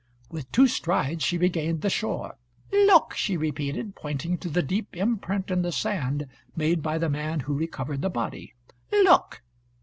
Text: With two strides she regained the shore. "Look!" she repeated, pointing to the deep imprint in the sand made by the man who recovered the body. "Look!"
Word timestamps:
With 0.31 0.51
two 0.51 0.65
strides 0.65 1.23
she 1.23 1.37
regained 1.37 1.81
the 1.81 1.89
shore. 1.91 2.35
"Look!" 2.73 3.13
she 3.13 3.37
repeated, 3.37 3.93
pointing 3.95 4.39
to 4.39 4.49
the 4.49 4.63
deep 4.63 4.95
imprint 4.97 5.51
in 5.51 5.61
the 5.61 5.71
sand 5.71 6.27
made 6.55 6.81
by 6.81 6.97
the 6.97 7.07
man 7.07 7.41
who 7.41 7.53
recovered 7.53 8.01
the 8.01 8.09
body. 8.09 8.55
"Look!" 8.91 9.43